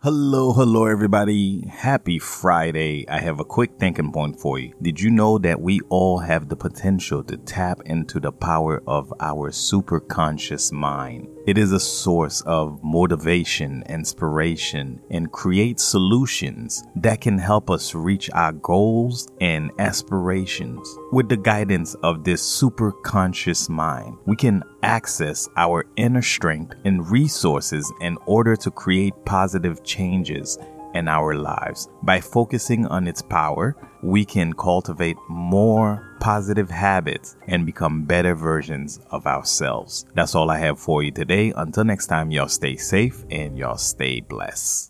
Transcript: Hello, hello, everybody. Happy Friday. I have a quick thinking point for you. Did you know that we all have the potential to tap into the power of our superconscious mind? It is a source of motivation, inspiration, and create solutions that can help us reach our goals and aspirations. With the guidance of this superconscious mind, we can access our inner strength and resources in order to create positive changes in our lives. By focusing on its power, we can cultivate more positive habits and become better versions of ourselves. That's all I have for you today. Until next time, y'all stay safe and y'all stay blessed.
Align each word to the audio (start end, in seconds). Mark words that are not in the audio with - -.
Hello, 0.00 0.52
hello, 0.52 0.86
everybody. 0.86 1.66
Happy 1.66 2.20
Friday. 2.20 3.04
I 3.08 3.18
have 3.18 3.40
a 3.40 3.44
quick 3.44 3.80
thinking 3.80 4.12
point 4.12 4.38
for 4.38 4.56
you. 4.60 4.72
Did 4.80 5.00
you 5.00 5.10
know 5.10 5.38
that 5.38 5.60
we 5.60 5.80
all 5.88 6.20
have 6.20 6.48
the 6.48 6.54
potential 6.54 7.24
to 7.24 7.36
tap 7.36 7.80
into 7.84 8.20
the 8.20 8.30
power 8.30 8.80
of 8.86 9.12
our 9.18 9.50
superconscious 9.50 10.70
mind? 10.70 11.26
It 11.48 11.58
is 11.58 11.72
a 11.72 11.80
source 11.80 12.42
of 12.42 12.78
motivation, 12.84 13.82
inspiration, 13.88 15.00
and 15.10 15.32
create 15.32 15.80
solutions 15.80 16.84
that 16.94 17.20
can 17.20 17.36
help 17.36 17.68
us 17.68 17.92
reach 17.92 18.30
our 18.34 18.52
goals 18.52 19.28
and 19.40 19.72
aspirations. 19.80 20.96
With 21.10 21.28
the 21.28 21.38
guidance 21.38 21.94
of 22.04 22.22
this 22.22 22.40
superconscious 22.40 23.68
mind, 23.68 24.16
we 24.26 24.36
can 24.36 24.62
access 24.84 25.48
our 25.56 25.86
inner 25.96 26.22
strength 26.22 26.74
and 26.84 27.10
resources 27.10 27.92
in 28.00 28.16
order 28.26 28.54
to 28.54 28.70
create 28.70 29.14
positive 29.24 29.82
changes 29.88 30.58
in 30.94 31.08
our 31.08 31.34
lives. 31.34 31.88
By 32.02 32.20
focusing 32.20 32.86
on 32.86 33.06
its 33.06 33.22
power, 33.22 33.76
we 34.02 34.24
can 34.24 34.52
cultivate 34.52 35.16
more 35.28 36.16
positive 36.20 36.70
habits 36.70 37.36
and 37.46 37.66
become 37.66 38.04
better 38.04 38.34
versions 38.34 39.00
of 39.10 39.26
ourselves. 39.26 40.06
That's 40.14 40.34
all 40.34 40.50
I 40.50 40.58
have 40.58 40.78
for 40.78 41.02
you 41.02 41.10
today. 41.10 41.52
Until 41.56 41.84
next 41.84 42.06
time, 42.06 42.30
y'all 42.30 42.48
stay 42.48 42.76
safe 42.76 43.24
and 43.30 43.58
y'all 43.58 43.76
stay 43.76 44.20
blessed. 44.20 44.86